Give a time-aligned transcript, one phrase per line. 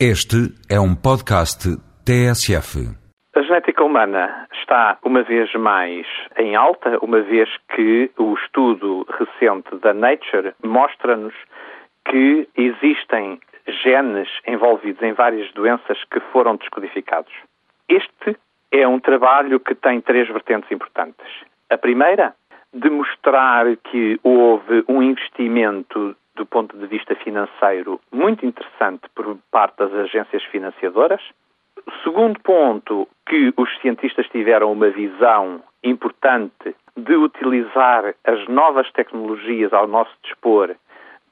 [0.00, 1.68] Este é um podcast
[2.04, 2.82] TSF.
[3.36, 6.04] A genética humana está uma vez mais
[6.36, 11.32] em alta, uma vez que o estudo recente da Nature mostra-nos
[12.10, 13.38] que existem
[13.84, 17.32] genes envolvidos em várias doenças que foram descodificados.
[17.88, 18.36] Este
[18.72, 21.24] é um trabalho que tem três vertentes importantes.
[21.70, 22.34] A primeira,
[22.72, 29.92] demonstrar que houve um investimento do ponto de vista financeiro, muito interessante por parte das
[29.92, 31.20] agências financiadoras.
[32.02, 39.86] Segundo ponto, que os cientistas tiveram uma visão importante de utilizar as novas tecnologias ao
[39.86, 40.74] nosso dispor,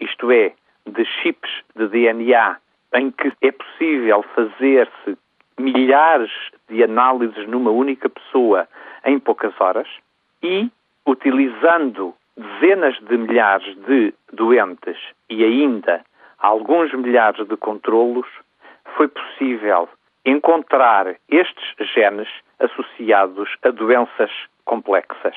[0.00, 0.52] isto é,
[0.86, 2.56] de chips de DNA,
[2.94, 5.16] em que é possível fazer-se
[5.58, 6.30] milhares
[6.68, 8.68] de análises numa única pessoa
[9.04, 9.88] em poucas horas
[10.42, 10.70] e
[11.06, 14.98] utilizando dezenas de milhares de doentes
[15.30, 16.04] e ainda
[16.38, 18.26] alguns milhares de controlos,
[18.96, 19.88] foi possível
[20.24, 22.28] encontrar estes genes
[22.58, 24.30] associados a doenças
[24.64, 25.34] complexas.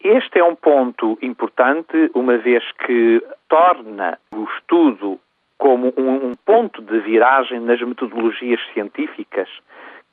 [0.00, 5.18] Este é um ponto importante, uma vez que torna o estudo
[5.56, 9.48] como um, um ponto de viragem nas metodologias científicas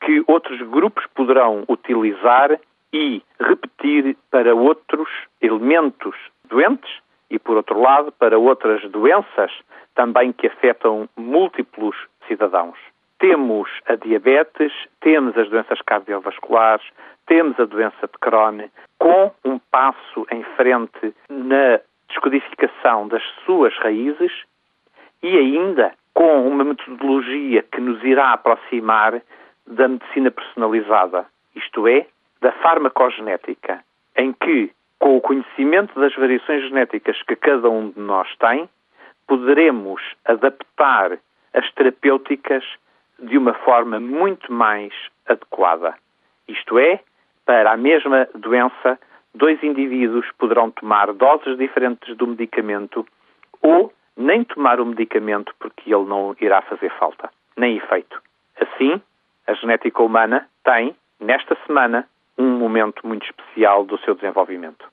[0.02, 2.58] que outros grupos poderão utilizar
[2.94, 5.10] e repetir para outros
[5.42, 6.92] elementos doentes
[7.30, 9.52] e, por outro lado, para outras doenças
[9.96, 11.96] também que afetam múltiplos
[12.28, 12.78] cidadãos.
[13.20, 16.86] Temos a diabetes, temos as doenças cardiovasculares,
[17.28, 18.68] temos a doença de Crohn,
[18.98, 24.32] com um passo em frente na descodificação das suas raízes
[25.24, 29.22] e ainda com uma metodologia que nos irá aproximar
[29.66, 32.06] da medicina personalizada, isto é,
[32.42, 33.84] da farmacogenética,
[34.18, 38.68] em que, com o conhecimento das variações genéticas que cada um de nós tem,
[39.28, 41.18] poderemos adaptar
[41.54, 42.64] as terapêuticas
[43.20, 44.92] de uma forma muito mais
[45.28, 45.96] adequada.
[46.48, 47.00] Isto é,
[47.46, 49.00] para a mesma doença,
[49.34, 53.06] dois indivíduos poderão tomar doses diferentes do medicamento
[53.62, 58.22] ou nem tomar o medicamento porque ele não irá fazer falta, nem efeito.
[58.60, 59.02] Assim,
[59.48, 64.86] a genética humana tem, nesta semana, um momento muito especial do seu desenvolvimento.